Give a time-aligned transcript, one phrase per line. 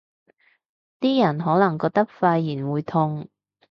[0.99, 3.29] 啲人可能覺得肺炎會痛